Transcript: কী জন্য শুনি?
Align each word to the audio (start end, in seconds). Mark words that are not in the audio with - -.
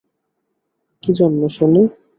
কী 1.03 1.11
জন্য 1.19 1.41
শুনি? 1.57 1.81